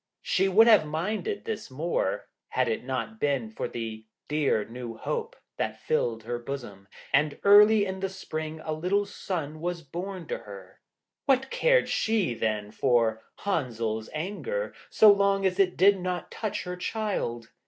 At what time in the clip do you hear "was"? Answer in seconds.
9.61-9.83